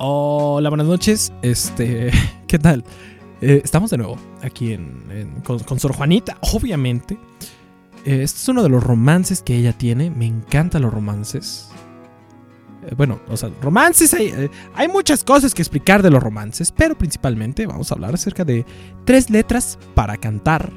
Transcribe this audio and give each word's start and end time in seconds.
Hola, 0.00 0.68
buenas 0.68 0.86
noches. 0.86 1.32
Este, 1.42 2.12
¿qué 2.46 2.60
tal? 2.60 2.84
Eh, 3.40 3.60
estamos 3.64 3.90
de 3.90 3.98
nuevo 3.98 4.16
aquí 4.42 4.78
con, 5.42 5.80
Sor 5.80 5.92
Juanita, 5.92 6.38
obviamente. 6.52 7.18
Eh, 8.04 8.22
este 8.22 8.38
es 8.38 8.48
uno 8.48 8.62
de 8.62 8.68
los 8.68 8.84
romances 8.84 9.42
que 9.42 9.56
ella 9.56 9.72
tiene. 9.72 10.08
Me 10.10 10.24
encantan 10.24 10.82
los 10.82 10.94
romances. 10.94 11.68
Eh, 12.86 12.94
bueno, 12.96 13.18
o 13.28 13.36
sea, 13.36 13.50
romances, 13.60 14.14
hay, 14.14 14.48
hay 14.72 14.86
muchas 14.86 15.24
cosas 15.24 15.52
que 15.52 15.62
explicar 15.62 16.00
de 16.00 16.10
los 16.10 16.22
romances, 16.22 16.70
pero 16.70 16.96
principalmente 16.96 17.66
vamos 17.66 17.90
a 17.90 17.96
hablar 17.96 18.14
acerca 18.14 18.44
de 18.44 18.64
tres 19.04 19.30
letras 19.30 19.80
para 19.96 20.16
cantar 20.16 20.70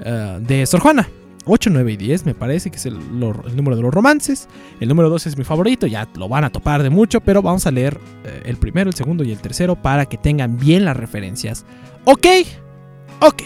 de 0.00 0.64
Sor 0.66 0.80
Juana. 0.80 1.08
8, 1.46 1.70
9 1.72 1.92
y 1.92 1.96
10 1.96 2.26
me 2.26 2.34
parece 2.34 2.70
que 2.70 2.76
es 2.76 2.86
el, 2.86 2.98
número 3.18 3.76
de 3.76 3.82
los 3.82 3.92
romances. 3.92 4.48
El 4.78 4.88
número 4.88 5.08
2 5.08 5.26
es 5.26 5.38
mi 5.38 5.44
favorito, 5.44 5.86
ya 5.86 6.08
lo 6.14 6.28
van 6.28 6.44
a 6.44 6.50
topar 6.50 6.82
de 6.82 6.90
mucho, 6.90 7.20
pero 7.20 7.42
vamos 7.42 7.66
a 7.66 7.70
leer 7.70 7.98
eh, 8.24 8.42
el 8.44 8.56
primero, 8.56 8.90
el 8.90 8.96
segundo 8.96 9.24
y 9.24 9.32
el 9.32 9.38
tercero 9.38 9.76
para 9.76 10.06
que 10.06 10.16
tengan 10.16 10.58
bien 10.58 10.84
las 10.84 10.96
referencias. 10.96 11.64
¿Ok? 12.04 12.26
Ok. 13.20 13.42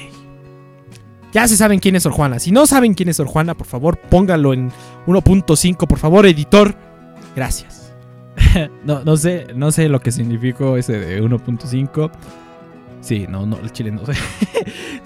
Ya 1.33 1.49
se 1.49 1.57
saben 1.57 1.81
quién 1.81 1.97
es 1.97 2.05
Sor 2.05 2.13
Juana. 2.13 2.39
Si 2.39 2.53
no 2.53 2.67
saben 2.67 2.95
quién 2.95 3.09
es 3.09 3.17
Sor 3.17 3.27
Juana, 3.27 3.55
por 3.55 3.67
favor 3.67 3.99
póngalo 3.99 4.53
en 4.55 4.71
1.5, 5.07 5.87
por 5.87 5.99
favor, 5.99 6.27
editor. 6.27 6.77
Gracias. 7.35 7.93
no, 8.85 9.03
no, 9.05 9.17
sé, 9.17 9.47
no 9.55 9.73
sé 9.73 9.89
lo 9.89 10.01
que 10.01 10.13
significó 10.13 10.77
ese 10.77 10.99
de 10.99 11.23
1.5. 11.23 12.11
Sí, 13.05 13.27
no, 13.29 13.45
no, 13.45 13.59
el 13.59 13.71
chile 13.71 13.91
no 13.93 14.07
sé. 14.07 14.15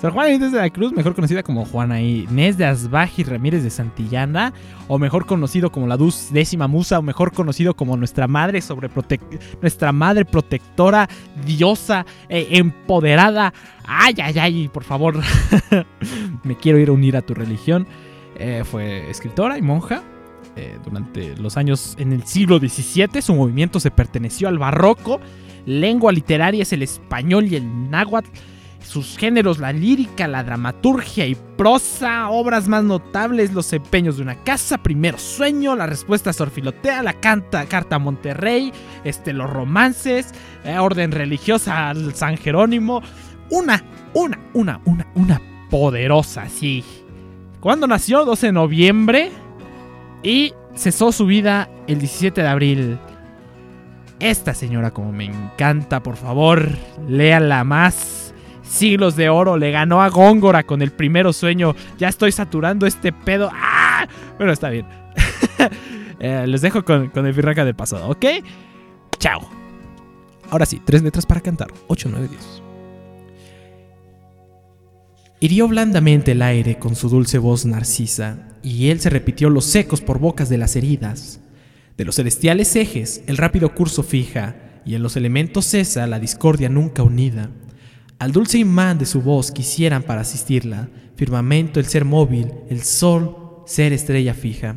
Sor 0.01 0.13
Juana 0.13 0.31
Inés 0.31 0.53
de 0.53 0.59
la 0.59 0.71
Cruz, 0.71 0.93
mejor 0.93 1.17
conocida 1.17 1.43
como 1.43 1.65
Juana 1.65 2.01
Inés 2.01 2.57
de 2.57 2.65
Asbaji 2.65 3.25
Ramírez 3.25 3.65
de 3.65 3.71
Santillana, 3.71 4.53
o 4.87 5.01
mejor 5.01 5.27
conocido 5.27 5.73
como 5.73 5.89
la 5.89 5.97
Duz 5.97 6.29
décima 6.31 6.69
musa, 6.69 7.01
o 7.01 7.03
mejor 7.03 7.33
conocido 7.33 7.75
como 7.75 7.97
nuestra 7.97 8.29
madre 8.29 8.61
sobre 8.61 8.89
nuestra 9.61 9.91
madre 9.91 10.25
protectora, 10.25 11.09
diosa, 11.45 12.07
eh, 12.29 12.47
empoderada. 12.53 13.53
Ay, 13.85 14.15
ay, 14.23 14.39
ay, 14.39 14.69
por 14.69 14.85
favor, 14.85 15.17
me 16.45 16.57
quiero 16.57 16.79
ir 16.79 16.91
a 16.91 16.93
unir 16.93 17.17
a 17.17 17.23
tu 17.23 17.35
religión. 17.35 17.89
Eh, 18.37 18.63
fue 18.65 19.11
escritora 19.11 19.59
y 19.59 19.63
monja. 19.63 20.05
Eh, 20.59 20.77
durante 20.85 21.37
los 21.37 21.57
años 21.57 21.95
en 21.99 22.13
el 22.13 22.25
siglo 22.25 22.59
XVII, 22.59 23.23
su 23.23 23.35
movimiento 23.35 23.79
se 23.79 23.93
perteneció 23.93 24.49
al 24.49 24.59
barroco 24.59 25.21
lengua 25.69 26.13
literaria 26.13 26.63
es 26.63 26.73
el 26.73 26.83
español 26.83 27.47
y 27.47 27.57
el 27.57 27.91
náhuatl. 27.91 28.31
Sus 28.83 29.19
géneros, 29.19 29.59
la 29.59 29.73
lírica, 29.73 30.27
la 30.29 30.45
dramaturgia 30.45 31.27
y 31.27 31.35
prosa, 31.35 32.31
obras 32.31 32.69
más 32.69 32.85
notables, 32.85 33.53
Los 33.53 33.73
empeños 33.73 34.17
de 34.17 34.23
una 34.23 34.43
casa, 34.45 34.79
Primero 34.79 35.19
sueño, 35.19 35.77
La 35.77 35.87
respuesta 35.87 36.33
sorfilotea, 36.33 37.03
La 37.03 37.13
canta, 37.13 37.67
carta 37.67 37.97
a 37.97 37.99
Monterrey, 37.99 38.73
este, 39.05 39.33
los 39.35 39.51
romances, 39.51 40.33
eh, 40.65 40.79
Orden 40.79 41.13
religiosa 41.13 41.91
al 41.91 42.15
San 42.15 42.39
Jerónimo. 42.39 43.03
Una, 43.51 43.85
una, 44.15 44.39
una, 44.55 44.81
una, 44.87 45.07
una 45.15 45.43
poderosa, 45.69 46.49
sí. 46.49 46.83
¿Cuándo 47.61 47.87
nació? 47.87 48.25
12 48.25 48.47
de 48.47 48.53
noviembre. 48.53 49.33
Y 50.23 50.55
cesó 50.75 51.13
su 51.13 51.27
vida 51.27 51.69
el 51.87 51.99
17 51.99 52.43
de 52.43 52.49
abril. 52.49 52.99
Esta 54.21 54.53
señora 54.53 54.91
como 54.91 55.13
me 55.13 55.27
encanta, 55.27 56.03
por 56.03 56.17
favor, 56.17 56.69
léala 57.09 57.65
más. 57.65 58.35
Siglos 58.63 59.17
de 59.17 59.29
oro, 59.29 59.57
le 59.57 59.71
ganó 59.71 60.03
a 60.03 60.09
Góngora 60.09 60.65
con 60.65 60.83
el 60.83 60.91
primero 60.91 61.33
sueño. 61.33 61.75
Ya 61.99 62.09
estoy 62.09 62.33
saturando 62.33 62.87
este 62.87 63.13
pedo. 63.13 63.51
¡Ah! 63.53 64.07
Bueno, 64.37 64.53
está 64.53 64.71
bien. 64.71 64.87
Eh, 66.21 66.47
les 66.49 66.63
dejo 66.63 66.85
con, 66.85 67.13
el 67.15 67.33
firraca 67.33 67.65
del 67.65 67.77
pasado, 67.77 68.09
¿ok? 68.09 68.25
Chao. 69.21 69.41
Ahora 70.51 70.67
sí, 70.67 70.83
tres 70.85 71.01
letras 71.01 71.25
para 71.25 71.41
cantar. 71.41 71.69
8, 71.87 72.09
9, 72.11 72.27
10. 72.29 72.63
Hirió 75.41 75.69
blandamente 75.69 76.33
el 76.33 76.43
aire 76.43 76.81
con 76.81 76.97
su 76.97 77.09
dulce 77.09 77.39
voz 77.39 77.65
narcisa, 77.65 78.49
y 78.61 78.89
él 78.89 78.99
se 78.99 79.09
repitió 79.09 79.51
los 79.51 79.67
secos 79.67 80.01
por 80.01 80.19
bocas 80.19 80.49
de 80.49 80.59
las 80.59 80.75
heridas. 80.75 81.39
De 81.97 82.05
los 82.05 82.17
celestiales 82.17 82.75
ejes 82.75 83.23
el 83.29 83.37
rápido 83.37 83.73
curso 83.73 84.03
fija, 84.03 84.57
y 84.85 84.97
en 84.97 85.03
los 85.03 85.17
elementos 85.17 85.65
cesa 85.67 86.09
la 86.09 86.19
discordia 86.19 86.69
nunca 86.69 87.05
unida. 87.05 87.51
Al 88.19 88.33
dulce 88.33 88.59
imán 88.59 88.99
de 88.99 89.07
su 89.07 89.23
voz 89.23 89.53
quisieran 89.53 90.03
para 90.03 90.23
asistirla, 90.23 90.89
firmamento 91.15 91.79
el 91.79 91.87
ser 91.87 92.05
móvil, 92.05 92.53
el 92.69 92.83
sol 92.83 93.63
ser 93.65 93.93
estrella 93.93 94.35
fija. 94.35 94.77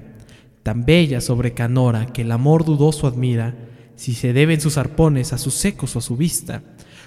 Tan 0.62 0.86
bella 0.86 1.22
sobre 1.22 1.56
Canora 1.56 2.06
que 2.06 2.22
el 2.22 2.32
amor 2.32 2.66
dudoso 2.66 3.08
admira, 3.08 3.56
si 3.96 4.14
se 4.14 4.32
deben 4.32 4.62
sus 4.62 4.78
arpones 4.78 5.34
a 5.34 5.40
sus 5.40 5.56
secos 5.56 5.96
o 5.96 6.00
a 6.00 6.04
su 6.04 6.16
vista. 6.18 6.62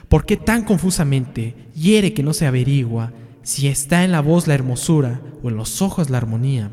¿Por 0.09 0.27
qué 0.27 0.37
tan 0.37 0.65
confusamente 0.65 1.55
hiere 1.77 2.12
que 2.15 2.25
no 2.25 2.33
se 2.34 2.47
averigua 2.47 3.12
si 3.44 3.69
está 3.69 4.03
en 4.03 4.10
la 4.10 4.21
voz 4.21 4.49
la 4.49 4.55
hermosura 4.55 5.21
o 5.43 5.49
en 5.49 5.56
los 5.56 5.81
ojos 5.81 6.10
la 6.10 6.19
armonía? 6.19 6.71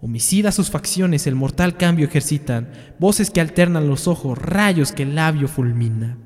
Homicidas 0.00 0.54
sus 0.54 0.70
facciones 0.70 1.26
el 1.26 1.34
mortal 1.34 1.76
cambio 1.76 2.06
ejercitan, 2.06 2.70
voces 2.98 3.30
que 3.30 3.40
alternan 3.40 3.88
los 3.88 4.08
ojos, 4.08 4.38
rayos 4.38 4.92
que 4.92 5.02
el 5.04 5.14
labio 5.14 5.48
fulmina. 5.48 6.16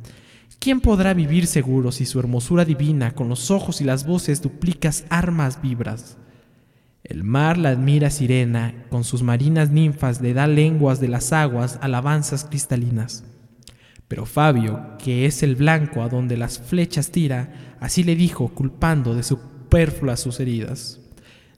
¿Quién 0.58 0.80
podrá 0.80 1.14
vivir 1.14 1.46
seguro 1.46 1.90
si 1.90 2.06
su 2.06 2.20
hermosura 2.20 2.64
divina 2.64 3.14
con 3.14 3.28
los 3.28 3.50
ojos 3.50 3.80
y 3.80 3.84
las 3.84 4.06
voces 4.06 4.40
duplicas 4.40 5.04
armas 5.10 5.60
vibras? 5.60 6.16
El 7.02 7.24
mar 7.24 7.58
la 7.58 7.70
admira 7.70 8.10
sirena, 8.10 8.84
con 8.88 9.02
sus 9.02 9.24
marinas 9.24 9.70
ninfas 9.70 10.20
le 10.20 10.34
da 10.34 10.46
lenguas 10.46 11.00
de 11.00 11.08
las 11.08 11.32
aguas 11.32 11.78
alabanzas 11.82 12.44
cristalinas. 12.44 13.24
Pero 14.06 14.24
Fabio, 14.24 14.96
que 14.98 15.26
es 15.26 15.42
el 15.42 15.56
blanco 15.56 16.02
a 16.02 16.08
donde 16.08 16.36
las 16.36 16.60
flechas 16.60 17.10
tira, 17.10 17.76
así 17.80 18.04
le 18.04 18.14
dijo, 18.14 18.50
culpando 18.54 19.16
de 19.16 19.24
superfluas 19.72 20.20
sus 20.20 20.38
heridas. 20.38 21.00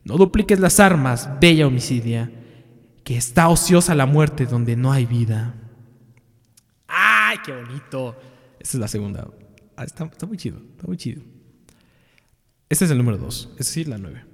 No 0.05 0.17
dupliques 0.17 0.61
las 0.61 0.79
armas, 0.79 1.29
bella 1.41 1.67
homicidia, 1.67 2.31
que 3.03 3.17
está 3.17 3.49
ociosa 3.49 3.97
la 3.97 4.07
muerte 4.07 4.47
donde 4.47 4.77
no 4.77 4.93
hay 4.93 5.05
vida. 5.05 5.57
¡Ay, 6.87 7.39
qué 7.45 7.51
bonito! 7.53 8.17
Esta 8.61 8.77
es 8.77 8.81
la 8.81 8.87
segunda. 8.87 9.27
Ah, 9.77 9.83
está, 9.83 10.09
muy 10.29 10.37
chido, 10.37 10.59
está 10.59 10.87
muy 10.87 10.97
chido. 10.97 11.23
Este 12.69 12.85
es 12.85 12.91
el 12.93 12.99
número 12.99 13.19
dos, 13.19 13.51
es 13.59 13.67
decir, 13.67 13.89
la 13.89 13.99
nueve. 13.99 14.25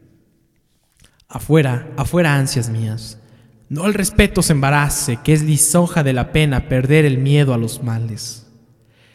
Afuera, 1.26 1.91
afuera 1.97 2.36
ansias 2.36 2.68
mías. 2.68 3.18
No 3.70 3.86
el 3.86 3.94
respeto 3.94 4.42
se 4.42 4.52
embarace, 4.52 5.20
que 5.24 5.32
es 5.32 5.42
lisonja 5.42 6.02
de 6.02 6.12
la 6.12 6.32
pena 6.32 6.68
perder 6.68 7.06
el 7.06 7.16
miedo 7.16 7.54
a 7.54 7.58
los 7.58 7.82
males. 7.82 8.47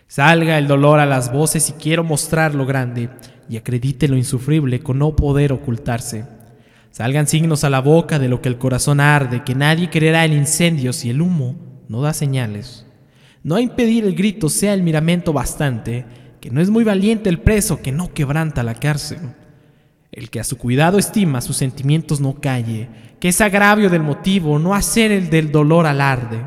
Salga 0.08 0.58
el 0.58 0.68
dolor 0.68 1.00
a 1.00 1.06
las 1.06 1.34
voces 1.34 1.70
y 1.70 1.74
quiero 1.74 2.04
mostrar 2.04 2.54
lo 2.54 2.66
grande, 2.66 3.10
y 3.50 3.58
acredite 3.58 4.08
lo 4.08 4.16
insufrible 4.16 4.80
con 4.80 5.00
no 5.00 5.16
poder 5.16 5.52
ocultarse. 5.52 6.26
Salgan 6.92 7.28
signos 7.28 7.64
a 7.64 7.70
la 7.70 7.82
boca 7.82 8.20
de 8.20 8.30
lo 8.30 8.42
que 8.42 8.48
el 8.48 8.58
corazón 8.58 9.00
arde, 9.00 9.44
que 9.44 9.56
nadie 9.56 9.90
creerá 9.90 10.24
el 10.24 10.34
incendio 10.34 10.94
si 10.94 11.10
el 11.10 11.22
humo 11.22 11.56
no 11.90 12.02
da 12.02 12.14
señales. 12.14 12.86
No 13.44 13.56
a 13.56 13.62
impedir 13.62 14.06
el 14.06 14.16
grito 14.16 14.48
sea 14.48 14.74
el 14.74 14.84
miramento 14.84 15.34
bastante, 15.34 16.06
que 16.40 16.52
no 16.52 16.62
es 16.62 16.70
muy 16.70 16.84
valiente 16.84 17.30
el 17.30 17.40
preso 17.40 17.82
que 17.82 17.92
no 17.92 18.14
quebranta 18.14 18.64
la 18.64 18.76
cárcel. 18.76 19.20
El 20.12 20.30
que 20.30 20.40
a 20.40 20.44
su 20.44 20.58
cuidado 20.58 20.98
estima 20.98 21.42
sus 21.42 21.58
sentimientos 21.58 22.22
no 22.22 22.40
calle, 22.40 22.88
que 23.20 23.30
es 23.30 23.42
agravio 23.42 23.90
del 23.90 24.04
motivo 24.04 24.58
no 24.60 24.74
hacer 24.74 25.12
el 25.12 25.30
del 25.30 25.52
dolor 25.52 25.88
alarde. 25.88 26.42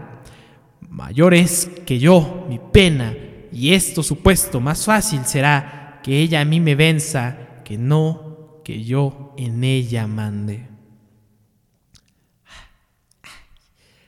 Mayor 0.89 1.35
es 1.35 1.71
que 1.85 1.99
yo, 1.99 2.47
mi 2.49 2.59
pena, 2.73 3.15
y 3.53 3.75
esto 3.75 4.03
supuesto 4.03 4.61
más 4.61 4.85
fácil 4.85 5.25
será 5.25 6.01
que 6.03 6.21
ella 6.21 6.41
a 6.41 6.45
mí 6.45 6.61
me 6.61 6.75
venza, 6.75 7.63
que 7.65 7.79
no 7.79 8.61
que 8.65 8.85
yo 8.85 9.35
en 9.37 9.65
ella 9.65 10.07
mande. 10.07 10.67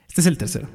Este 0.09 0.21
es 0.21 0.27
el 0.27 0.39
tercero. 0.39 0.69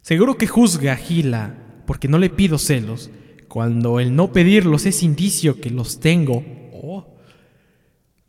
Seguro 0.00 0.36
que 0.36 0.46
juzga 0.46 0.96
Gila 0.96 1.54
porque 1.86 2.08
no 2.08 2.18
le 2.18 2.30
pido 2.30 2.58
celos, 2.58 3.10
cuando 3.48 4.00
el 4.00 4.14
no 4.16 4.32
pedirlos 4.32 4.86
es 4.86 5.02
indicio 5.02 5.60
que 5.60 5.70
los 5.70 6.00
tengo. 6.00 6.44
Oh. 6.72 7.14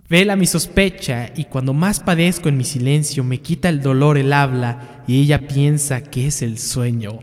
Vela 0.08 0.36
mi 0.36 0.46
sospecha 0.46 1.32
y 1.36 1.46
cuando 1.46 1.74
más 1.74 2.00
padezco 2.00 2.50
en 2.50 2.58
mi 2.58 2.64
silencio 2.64 3.24
me 3.24 3.42
quita 3.42 3.70
el 3.70 3.82
dolor 3.82 4.18
el 4.18 4.34
habla 4.34 5.04
y 5.08 5.22
ella 5.22 5.48
piensa 5.48 6.04
que 6.04 6.28
es 6.28 6.42
el 6.42 6.60
sueño. 6.60 7.20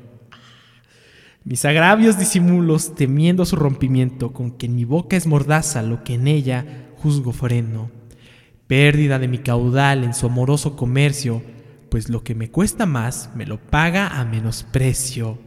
Mis 1.45 1.65
agravios 1.65 2.19
disimulos 2.19 2.95
temiendo 2.95 3.45
su 3.45 3.57
rompimiento 3.57 4.33
con 4.33 4.53
que 4.53 4.67
en 4.67 4.77
mi 4.77 4.85
boca 4.85 5.17
es 5.17 5.27
mordaza 5.27 5.83
lo 5.83 6.05
que 6.05 6.15
en 6.15 6.29
ella 6.29 6.65
juzgo 6.97 7.33
freno, 7.33 7.91
pérdida 8.69 9.19
de 9.19 9.27
mi 9.27 9.39
caudal 9.39 10.05
en 10.05 10.15
su 10.15 10.27
amoroso 10.27 10.77
comercio, 10.77 11.43
pues 11.91 12.09
lo 12.09 12.23
que 12.23 12.37
me 12.37 12.49
cuesta 12.51 12.87
más 12.87 13.31
me 13.35 13.45
lo 13.45 13.59
paga 13.59 14.21
a 14.21 14.25
menos 14.25 14.63
precio. 14.63 15.39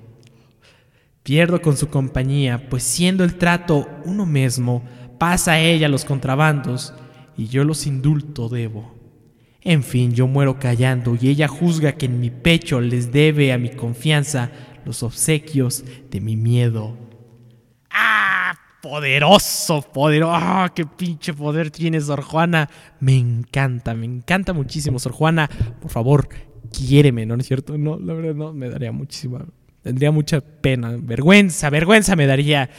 Pierdo 1.24 1.62
con 1.62 1.78
su 1.78 1.88
compañía, 1.88 2.70
pues 2.70 2.84
siendo 2.84 3.24
el 3.24 3.36
trato 3.36 3.88
uno 4.04 4.26
mismo, 4.26 4.84
pasa 5.18 5.60
ella 5.60 5.88
los 5.88 6.04
contrabandos 6.04 6.94
y 7.38 7.48
yo 7.48 7.64
los 7.64 7.88
indulto 7.88 8.50
debo. 8.50 8.94
En 9.62 9.82
fin, 9.82 10.14
yo 10.14 10.28
muero 10.28 10.60
callando 10.60 11.18
y 11.20 11.30
ella 11.30 11.48
juzga 11.48 11.94
que 11.94 12.06
en 12.06 12.20
mi 12.20 12.30
pecho 12.30 12.82
les 12.82 13.12
debe 13.12 13.54
a 13.54 13.58
mi 13.58 13.70
confianza 13.70 14.52
los 14.86 15.04
obsequios 15.04 15.84
de 16.10 16.22
mi 16.22 16.36
miedo. 16.36 16.96
¡Ah! 17.90 18.54
Poderoso, 18.82 19.82
poderoso. 19.82 20.34
¡Ah! 20.36 20.72
¡Qué 20.74 20.86
pinche 20.86 21.34
poder 21.34 21.72
tiene 21.72 22.00
Sor 22.00 22.22
Juana! 22.22 22.70
Me 23.00 23.18
encanta, 23.18 23.94
me 23.96 24.06
encanta 24.06 24.54
muchísimo, 24.54 25.00
Sor 25.00 25.12
Juana. 25.12 25.50
Por 25.82 25.92
favor, 25.92 26.30
quiéreme, 26.72 27.26
¿no 27.26 27.36
es 27.36 27.48
cierto? 27.48 27.78
No, 27.78 27.98
la 28.00 28.14
verdad 28.14 28.36
no, 28.36 28.54
me 28.54 28.70
daría 28.70 28.92
muchísima. 28.92 29.46
Tendría 29.82 30.12
mucha 30.12 30.42
pena, 30.42 30.96
vergüenza, 30.98 31.70
vergüenza 31.70 32.16
me 32.16 32.26
daría. 32.26 32.70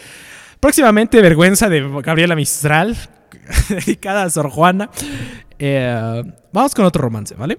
Próximamente, 0.61 1.21
vergüenza 1.21 1.69
de 1.69 1.89
Gabriela 2.03 2.35
Mistral, 2.35 2.97
dedicada 3.69 4.25
a 4.25 4.31
Sor 4.31 4.51
Juana. 4.51 4.91
Eh, 5.59 6.23
vamos 6.53 6.75
con 6.75 6.85
otro 6.85 7.03
romance, 7.03 7.35
¿vale? 7.35 7.59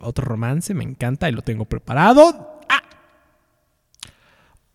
Otro 0.00 0.24
romance, 0.24 0.74
me 0.74 0.84
encanta 0.84 1.28
y 1.28 1.32
lo 1.32 1.42
tengo 1.42 1.64
preparado. 1.64 2.57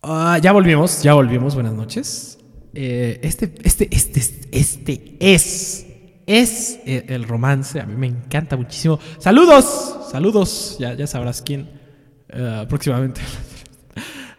Ah 0.06 0.38
ya 0.38 0.52
volvimos, 0.52 1.02
ya 1.02 1.14
volvimos. 1.14 1.54
Buenas 1.54 1.72
noches. 1.72 2.38
Eh, 2.74 3.20
este, 3.22 3.54
este, 3.62 3.88
este, 3.90 4.20
este 4.52 5.16
es, 5.18 5.86
es 6.26 6.80
el 6.84 7.24
romance. 7.24 7.80
A 7.80 7.86
mí 7.86 7.94
me 7.96 8.08
encanta 8.08 8.54
muchísimo. 8.54 8.98
Saludos, 9.18 10.10
saludos. 10.10 10.76
Ya, 10.78 10.92
ya 10.92 11.06
sabrás 11.06 11.40
quién 11.40 11.70
eh, 12.28 12.66
próximamente. 12.68 13.22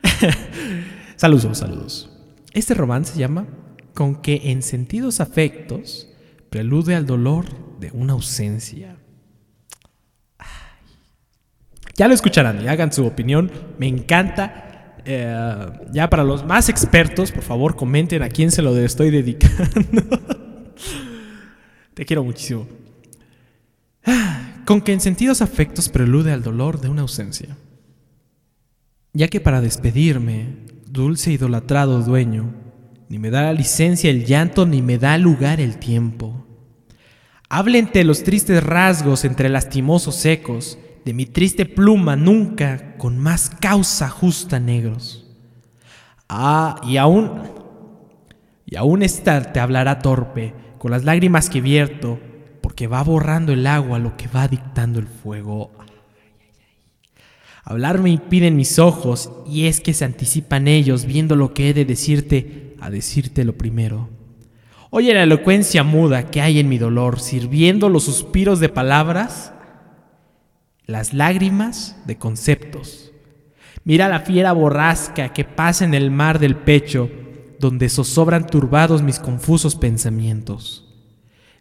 saludos, 1.15 1.57
saludos. 1.57 2.12
Este 2.53 2.75
romance 2.75 3.13
se 3.13 3.19
llama 3.19 3.47
Con 3.95 4.21
que 4.21 4.51
en 4.51 4.62
sentidos 4.62 5.19
afectos 5.19 6.07
prelude 6.51 6.94
al 6.94 7.07
dolor 7.07 7.79
de 7.79 7.89
una 7.91 8.13
ausencia. 8.13 8.97
Ya 11.95 12.07
lo 12.07 12.13
escucharán 12.13 12.63
y 12.63 12.67
hagan 12.67 12.94
su 12.94 13.03
opinión. 13.07 13.51
Me 13.79 13.88
encanta. 13.88 14.64
Eh, 15.05 15.69
ya 15.91 16.09
para 16.09 16.23
los 16.23 16.43
más 16.43 16.67
expertos, 16.69 17.31
por 17.31 17.43
favor, 17.43 17.75
comenten 17.75 18.23
a 18.23 18.29
quién 18.29 18.51
se 18.51 18.61
lo 18.61 18.75
estoy 18.77 19.11
dedicando. 19.11 20.03
Te 21.93 22.05
quiero 22.05 22.23
muchísimo. 22.23 22.67
Con 24.65 24.81
que 24.81 24.93
en 24.93 24.99
sentidos 24.99 25.41
afectos 25.41 25.89
prelude 25.89 26.31
al 26.31 26.43
dolor 26.43 26.81
de 26.81 26.89
una 26.89 27.03
ausencia. 27.03 27.55
Ya 29.13 29.27
que 29.27 29.39
para 29.39 29.61
despedirme, 29.61 30.47
dulce 30.87 31.31
idolatrado 31.31 32.01
dueño, 32.01 32.53
ni 33.07 33.19
me 33.19 33.29
da 33.29 33.53
licencia 33.53 34.09
el 34.09 34.25
llanto, 34.25 34.65
ni 34.65 34.81
me 34.81 34.97
da 34.97 35.17
lugar 35.17 35.61
el 35.61 35.77
tiempo. 35.77 36.45
Háblente 37.47 38.03
los 38.03 38.23
tristes 38.23 38.63
rasgos 38.63 39.23
entre 39.23 39.49
lastimosos 39.49 40.25
ecos, 40.25 40.79
de 41.05 41.13
mi 41.13 41.27
triste 41.27 41.67
pluma 41.67 42.15
nunca 42.15 42.97
con 42.97 43.19
más 43.19 43.51
causa 43.51 44.09
justa 44.09 44.59
negros. 44.59 45.27
Ah, 46.27 46.81
y 46.83 46.97
aún, 46.97 47.43
y 48.65 48.75
aún 48.75 49.03
esta 49.03 49.53
te 49.53 49.59
hablará 49.59 49.99
torpe, 49.99 50.55
con 50.79 50.89
las 50.89 51.03
lágrimas 51.03 51.49
que 51.49 51.61
vierto, 51.61 52.19
porque 52.59 52.87
va 52.87 53.03
borrando 53.03 53.53
el 53.53 53.67
agua 53.67 53.99
lo 53.99 54.17
que 54.17 54.27
va 54.27 54.47
dictando 54.47 54.97
el 54.97 55.07
fuego. 55.07 55.71
Hablar 57.63 57.99
me 57.99 58.09
impiden 58.09 58.55
mis 58.55 58.79
ojos, 58.79 59.31
y 59.47 59.67
es 59.67 59.81
que 59.81 59.93
se 59.93 60.05
anticipan 60.05 60.67
ellos, 60.67 61.05
viendo 61.05 61.35
lo 61.35 61.53
que 61.53 61.69
he 61.69 61.73
de 61.75 61.85
decirte, 61.85 62.75
a 62.81 62.89
decirte 62.89 63.45
lo 63.45 63.55
primero. 63.55 64.09
Oye 64.89 65.13
la 65.13 65.23
elocuencia 65.23 65.83
muda 65.83 66.31
que 66.31 66.41
hay 66.41 66.59
en 66.59 66.69
mi 66.69 66.79
dolor, 66.79 67.19
sirviendo 67.19 67.89
los 67.89 68.05
suspiros 68.05 68.59
de 68.59 68.69
palabras, 68.69 69.51
las 70.87 71.13
lágrimas 71.13 71.95
de 72.05 72.17
conceptos. 72.17 73.11
Mira 73.83 74.07
la 74.07 74.19
fiera 74.19 74.51
borrasca 74.51 75.33
que 75.33 75.43
pasa 75.43 75.85
en 75.85 75.93
el 75.93 76.11
mar 76.11 76.39
del 76.39 76.55
pecho, 76.55 77.09
donde 77.59 77.89
zozobran 77.89 78.47
turbados 78.47 79.01
mis 79.01 79.19
confusos 79.19 79.75
pensamientos. 79.75 80.93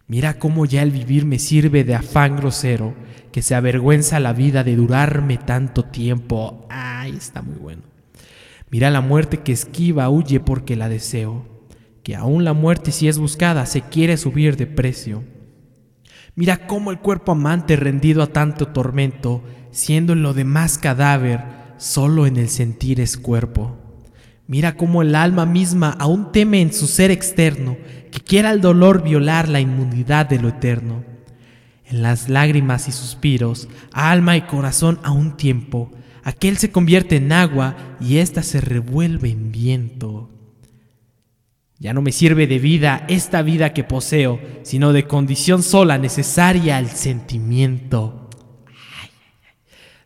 Mira 0.07 0.37
cómo 0.37 0.65
ya 0.65 0.83
el 0.83 0.91
vivir 0.91 1.25
me 1.25 1.39
sirve 1.39 1.83
de 1.83 1.95
afán 1.95 2.35
grosero, 2.35 2.93
que 3.31 3.41
se 3.41 3.55
avergüenza 3.55 4.19
la 4.19 4.33
vida 4.33 4.63
de 4.63 4.75
durarme 4.75 5.37
tanto 5.37 5.83
tiempo. 5.83 6.67
Ay, 6.69 7.15
está 7.17 7.41
muy 7.41 7.55
bueno. 7.55 7.81
Mira 8.69 8.89
la 8.89 9.01
muerte 9.01 9.41
que 9.41 9.51
esquiva, 9.51 10.09
huye 10.09 10.39
porque 10.39 10.75
la 10.75 10.89
deseo, 10.89 11.45
que 12.03 12.15
aún 12.15 12.43
la 12.43 12.53
muerte 12.53 12.91
si 12.91 13.07
es 13.07 13.17
buscada 13.17 13.65
se 13.65 13.81
quiere 13.81 14.17
subir 14.17 14.57
de 14.57 14.67
precio. 14.67 15.23
Mira 16.35 16.67
cómo 16.67 16.91
el 16.91 16.99
cuerpo 16.99 17.31
amante 17.31 17.77
rendido 17.77 18.21
a 18.21 18.27
tanto 18.27 18.67
tormento, 18.67 19.41
siendo 19.71 20.11
en 20.11 20.21
lo 20.21 20.33
demás 20.33 20.77
cadáver, 20.77 21.41
solo 21.77 22.27
en 22.27 22.35
el 22.35 22.49
sentir 22.49 22.99
es 22.99 23.15
cuerpo. 23.17 23.77
Mira 24.45 24.75
cómo 24.75 25.01
el 25.01 25.15
alma 25.15 25.45
misma 25.45 25.95
aún 25.97 26.33
teme 26.33 26.61
en 26.61 26.73
su 26.73 26.87
ser 26.87 27.09
externo, 27.09 27.77
que 28.11 28.19
quiera 28.19 28.51
el 28.51 28.59
dolor 28.59 29.01
violar 29.01 29.47
la 29.47 29.61
inmunidad 29.61 30.27
de 30.27 30.39
lo 30.39 30.49
eterno. 30.49 31.05
En 31.85 32.01
las 32.01 32.27
lágrimas 32.27 32.89
y 32.89 32.91
suspiros, 32.91 33.69
alma 33.93 34.35
y 34.35 34.41
corazón 34.41 34.99
a 35.03 35.11
un 35.11 35.37
tiempo, 35.37 35.93
aquel 36.23 36.57
se 36.57 36.69
convierte 36.69 37.15
en 37.15 37.31
agua 37.31 37.77
y 38.01 38.17
ésta 38.17 38.43
se 38.43 38.59
revuelve 38.59 39.29
en 39.29 39.53
viento. 39.53 40.34
Ya 41.77 41.93
no 41.93 42.01
me 42.01 42.11
sirve 42.11 42.47
de 42.47 42.59
vida 42.59 43.05
esta 43.09 43.41
vida 43.41 43.73
que 43.73 43.83
poseo, 43.83 44.39
sino 44.63 44.93
de 44.93 45.07
condición 45.07 45.61
sola 45.61 45.97
necesaria 45.97 46.77
al 46.77 46.89
sentimiento. 46.89 48.29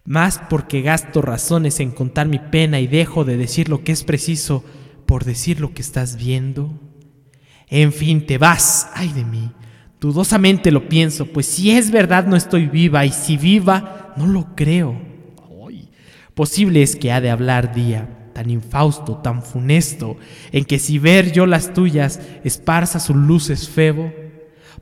Más 0.04 0.42
porque 0.50 0.82
gasto 0.82 1.22
razones 1.22 1.80
en 1.80 1.92
contar 1.92 2.28
mi 2.28 2.40
pena 2.40 2.80
y 2.80 2.88
dejo 2.88 3.24
de 3.24 3.38
decir 3.38 3.70
lo 3.70 3.84
que 3.84 3.92
es 3.92 4.04
preciso 4.04 4.64
por 5.06 5.26
decir 5.26 5.60
lo 5.60 5.74
que 5.74 5.84
estás 5.84 6.18
viendo. 6.18 6.74
En 7.68 7.94
fin, 7.94 8.26
te 8.26 8.40
vas, 8.40 8.90
ay 8.96 9.10
de 9.10 9.24
mí. 9.24 9.52
Dudosamente 10.00 10.72
lo 10.72 10.90
pienso, 10.90 11.28
pues 11.28 11.46
si 11.46 11.72
es 11.72 11.92
verdad 11.92 12.26
no 12.26 12.36
estoy 12.36 12.66
viva 12.68 13.06
y 13.06 13.12
si 13.12 13.38
viva, 13.38 14.14
no 14.18 14.26
lo 14.26 14.56
creo. 14.56 15.00
posible 16.34 16.82
es 16.82 16.96
que 16.96 17.12
ha 17.12 17.22
de 17.22 17.30
hablar 17.30 17.76
día 17.76 18.19
tan 18.40 18.50
infausto, 18.52 19.18
tan 19.18 19.44
funesto, 19.44 20.16
en 20.54 20.64
que 20.64 20.80
si 20.80 20.98
ver 20.98 21.34
yo 21.34 21.46
las 21.46 21.74
tuyas, 21.74 22.22
esparza 22.46 23.02
sus 23.02 23.18
luces 23.18 23.68
febo? 23.68 24.14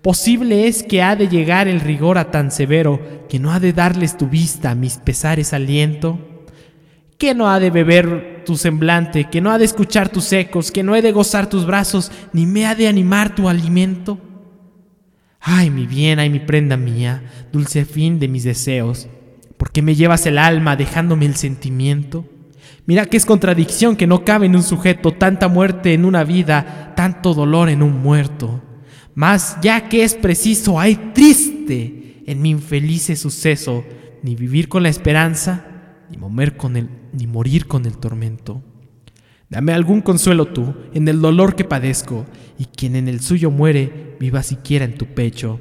Posible 0.04 0.68
es 0.68 0.84
que 0.84 1.02
ha 1.02 1.16
de 1.16 1.28
llegar 1.28 1.68
el 1.68 1.80
rigor 1.80 2.20
a 2.20 2.30
tan 2.30 2.52
severo, 2.52 3.26
que 3.28 3.40
no 3.40 3.52
ha 3.52 3.60
de 3.60 3.74
darles 3.74 4.16
tu 4.16 4.28
vista 4.28 4.70
a 4.70 4.76
mis 4.76 4.98
pesares 4.98 5.54
aliento? 5.54 6.20
¿Que 7.18 7.34
no 7.34 7.50
ha 7.50 7.60
de 7.60 7.72
beber 7.72 8.44
tu 8.46 8.58
semblante, 8.58 9.28
que 9.28 9.42
no 9.42 9.50
ha 9.50 9.58
de 9.58 9.66
escuchar 9.66 10.10
tus 10.10 10.32
ecos, 10.34 10.72
que 10.72 10.84
no 10.84 10.96
he 10.96 11.02
de 11.02 11.12
gozar 11.12 11.50
tus 11.50 11.66
brazos, 11.66 12.12
ni 12.34 12.46
me 12.46 12.68
ha 12.68 12.76
de 12.76 12.88
animar 12.88 13.34
tu 13.34 13.50
alimento? 13.50 14.20
Ay, 15.40 15.72
mi 15.72 15.88
bien, 15.88 16.20
ay, 16.20 16.30
mi 16.30 16.42
prenda 16.42 16.78
mía, 16.78 17.24
dulce 17.52 17.86
fin 17.86 18.20
de 18.20 18.28
mis 18.28 18.44
deseos, 18.44 19.08
¿por 19.58 19.72
qué 19.72 19.82
me 19.82 19.96
llevas 19.96 20.28
el 20.28 20.38
alma 20.38 20.76
dejándome 20.76 21.26
el 21.26 21.36
sentimiento? 21.36 22.24
Mira 22.86 23.06
que 23.06 23.18
es 23.18 23.26
contradicción 23.26 23.96
que 23.96 24.08
no 24.08 24.24
cabe 24.24 24.46
en 24.46 24.56
un 24.56 24.64
sujeto 24.64 25.12
tanta 25.12 25.48
muerte 25.48 25.94
en 25.94 26.06
una 26.06 26.24
vida, 26.24 26.94
tanto 26.96 27.34
dolor 27.34 27.70
en 27.70 27.84
un 27.84 28.02
muerto. 28.02 28.62
Mas 29.14 29.58
ya 29.62 29.90
que 29.90 30.04
es 30.04 30.14
preciso, 30.14 30.80
hay 30.80 30.96
triste 31.14 32.24
en 32.28 32.42
mi 32.42 32.52
infeliz 32.52 33.20
suceso, 33.20 33.84
ni 34.22 34.36
vivir 34.36 34.70
con 34.70 34.84
la 34.84 34.90
esperanza, 34.90 35.66
ni 36.10 36.18
morir 36.18 36.56
con 36.56 36.78
el, 36.78 36.90
ni 37.14 37.28
morir 37.28 37.68
con 37.68 37.86
el 37.86 37.98
tormento. 37.98 38.62
Dame 39.50 39.74
algún 39.74 40.02
consuelo 40.02 40.48
tú 40.48 40.76
en 40.94 41.08
el 41.08 41.22
dolor 41.22 41.56
que 41.56 41.64
padezco, 41.64 42.26
y 42.60 42.66
quien 42.66 42.96
en 42.96 43.08
el 43.08 43.22
suyo 43.22 43.50
muere, 43.50 44.16
viva 44.20 44.44
siquiera 44.44 44.86
en 44.86 44.98
tu 44.98 45.06
pecho. 45.08 45.60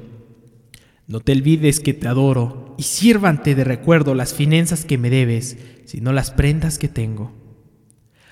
No 1.07 1.21
te 1.21 1.31
olvides 1.31 1.79
que 1.79 1.93
te 1.93 2.07
adoro, 2.07 2.75
y 2.77 2.83
sírvante 2.83 3.55
de 3.55 3.63
recuerdo 3.63 4.13
las 4.13 4.33
finanzas 4.33 4.83
que 4.83 4.97
me 4.97 5.09
debes, 5.09 5.57
sino 5.87 6.11
las 6.11 6.31
prendas 6.31 6.77
que 6.77 6.89
tengo. 6.89 7.31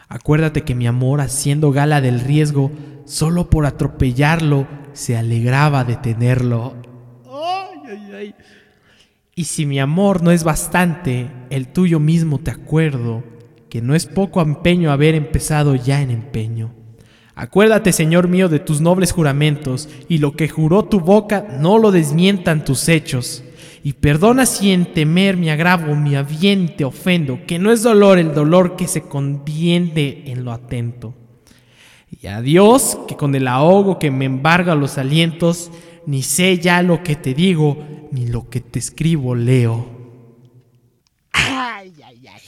Acuérdate 0.10 0.64
que 0.64 0.76
mi 0.76 0.88
amor, 0.88 1.22
haciendo 1.22 1.72
gala 1.72 2.02
del 2.02 2.20
riesgo, 2.20 2.70
solo 3.06 3.50
por 3.50 3.66
atropellarlo, 3.66 4.68
se 4.92 5.16
alegraba 5.16 5.86
de 5.86 5.96
tenerlo. 5.96 6.76
Y 9.34 9.46
si 9.46 9.66
mi 9.66 9.80
amor 9.80 10.22
no 10.22 10.32
es 10.32 10.44
bastante, 10.44 11.32
el 11.50 11.70
tuyo 11.70 12.02
mismo 12.02 12.40
te 12.40 12.52
acuerdo, 12.52 13.24
que 13.70 13.82
no 13.82 13.96
es 13.96 14.06
poco 14.06 14.42
empeño 14.42 14.92
haber 14.92 15.16
empezado 15.16 15.76
ya 15.76 16.02
en 16.02 16.12
empeño. 16.12 16.74
Acuérdate, 17.36 17.94
Señor 17.94 18.28
mío, 18.28 18.50
de 18.50 18.60
tus 18.60 18.82
nobles 18.82 19.14
juramentos, 19.14 19.88
y 20.10 20.18
lo 20.18 20.34
que 20.34 20.50
juró 20.50 20.84
tu 20.84 21.00
boca 21.00 21.48
no 21.62 21.78
lo 21.78 21.92
desmientan 21.92 22.66
tus 22.66 22.90
hechos 22.90 23.45
y 23.86 23.94
perdona 23.94 24.48
si 24.48 24.72
en 24.72 24.92
temer 24.96 25.38
mi 25.38 25.52
agravo, 25.52 25.96
mi 25.96 26.16
aviente 26.16 26.84
ofendo, 26.84 27.46
que 27.46 27.60
no 27.60 27.72
es 27.72 27.84
dolor 27.84 28.18
el 28.18 28.34
dolor 28.34 28.76
que 28.76 28.88
se 28.88 29.04
conviene 29.04 30.24
en 30.26 30.44
lo 30.44 30.52
atento. 30.52 31.14
Y 32.10 32.26
a 32.26 32.42
Dios, 32.42 32.98
que 33.08 33.16
con 33.16 33.36
el 33.36 33.48
ahogo 33.48 34.00
que 34.00 34.10
me 34.10 34.26
embarga 34.26 34.74
los 34.74 34.98
alientos, 34.98 35.70
ni 36.08 36.24
sé 36.24 36.58
ya 36.58 36.82
lo 36.82 37.04
que 37.04 37.16
te 37.16 37.36
digo, 37.36 37.78
ni 38.10 38.26
lo 38.26 38.50
que 38.50 38.60
te 38.60 38.80
escribo 38.80 39.36
leo. 39.36 39.86
Ay, 41.32 41.94
ay, 42.04 42.28
ay, 42.28 42.42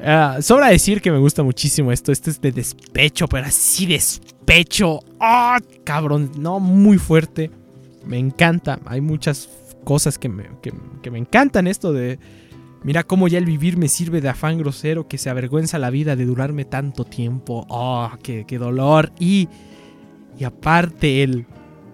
Ah, 0.00 0.38
sobra 0.40 0.68
decir 0.68 1.02
que 1.02 1.12
me 1.12 1.18
gusta 1.18 1.42
muchísimo 1.42 1.92
esto. 1.92 2.10
Esto 2.10 2.30
es 2.30 2.40
de 2.40 2.52
despecho, 2.52 3.28
pero 3.28 3.48
así 3.48 3.84
despecho. 3.84 5.00
¡Ah, 5.20 5.60
cabrón! 5.84 6.32
No, 6.38 6.58
muy 6.58 6.96
fuerte. 6.96 7.50
Me 8.06 8.18
encanta. 8.18 8.80
Hay 8.86 9.00
muchas 9.00 9.48
cosas 9.84 10.18
que 10.18 10.28
me, 10.28 10.44
que 11.02 11.10
me 11.10 11.18
encantan. 11.18 11.66
Esto 11.66 11.92
de. 11.92 12.18
Mira 12.84 13.02
cómo 13.02 13.26
ya 13.26 13.38
el 13.38 13.44
vivir 13.44 13.76
me 13.76 13.88
sirve 13.88 14.20
de 14.20 14.28
afán 14.28 14.58
grosero 14.58 15.08
que 15.08 15.18
se 15.18 15.30
avergüenza 15.30 15.78
la 15.78 15.90
vida 15.90 16.14
de 16.14 16.24
durarme 16.24 16.64
tanto 16.64 17.04
tiempo. 17.04 17.66
¡Oh, 17.68 18.10
qué, 18.22 18.44
qué 18.46 18.58
dolor! 18.58 19.12
Y. 19.18 19.48
Y 20.38 20.44
aparte, 20.44 21.22
el. 21.22 21.46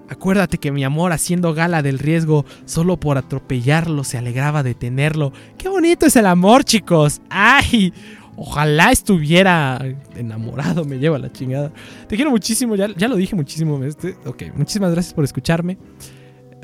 Acuérdate 0.08 0.58
que 0.58 0.70
mi 0.70 0.84
amor, 0.84 1.12
haciendo 1.12 1.54
gala 1.54 1.82
del 1.82 1.98
riesgo 1.98 2.44
solo 2.66 3.00
por 3.00 3.16
atropellarlo, 3.16 4.04
se 4.04 4.18
alegraba 4.18 4.62
de 4.62 4.74
tenerlo. 4.74 5.32
¡Qué 5.56 5.68
bonito 5.68 6.04
es 6.04 6.16
el 6.16 6.26
amor, 6.26 6.64
chicos! 6.64 7.22
¡Ay! 7.30 7.94
Ojalá 8.36 8.90
estuviera 8.90 9.80
enamorado, 10.16 10.84
me 10.84 10.98
lleva 10.98 11.18
la 11.18 11.32
chingada. 11.32 11.72
Te 12.08 12.16
quiero 12.16 12.30
muchísimo, 12.30 12.74
ya, 12.74 12.88
ya 12.96 13.08
lo 13.08 13.16
dije 13.16 13.36
muchísimo. 13.36 13.82
Este, 13.84 14.16
ok, 14.24 14.44
muchísimas 14.54 14.92
gracias 14.92 15.14
por 15.14 15.24
escucharme. 15.24 15.78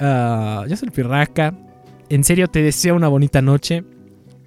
Uh, 0.00 0.66
yo 0.66 0.76
soy 0.76 0.86
el 0.86 0.92
Pirraca. 0.92 1.54
En 2.08 2.24
serio, 2.24 2.48
te 2.48 2.62
deseo 2.62 2.96
una 2.96 3.08
bonita 3.08 3.40
noche. 3.40 3.84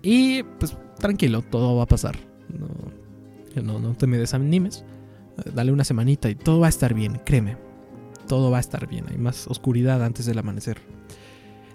Y 0.02 0.44
pues 0.44 0.76
tranquilo, 1.00 1.42
todo 1.42 1.78
va 1.78 1.84
a 1.84 1.88
pasar. 1.88 2.18
No, 2.50 3.62
no, 3.62 3.80
no 3.80 3.94
te 3.94 4.08
me 4.08 4.18
desanimes. 4.18 4.84
Dale 5.54 5.72
una 5.72 5.84
semanita 5.84 6.30
y 6.30 6.36
todo 6.36 6.60
va 6.60 6.68
a 6.68 6.70
estar 6.70 6.94
bien, 6.94 7.22
créeme 7.26 7.58
todo 8.28 8.52
va 8.52 8.58
a 8.58 8.62
estar 8.62 8.88
bien. 8.88 9.06
Hay 9.10 9.18
más 9.18 9.48
oscuridad 9.48 10.04
antes 10.04 10.26
del 10.26 10.40
amanecer. 10.40 10.80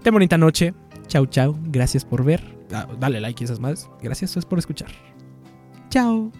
Ten 0.02 0.12
bonita 0.12 0.38
noche. 0.38 0.74
Chau, 1.06 1.26
chau. 1.26 1.58
Gracias 1.64 2.04
por 2.04 2.24
ver. 2.24 2.42
Ah, 2.72 2.86
dale 2.98 3.20
like 3.20 3.42
y 3.42 3.44
esas 3.44 3.60
más. 3.60 3.88
Gracias 4.02 4.44
por 4.44 4.58
escuchar. 4.58 4.88
Chao. 5.90 6.30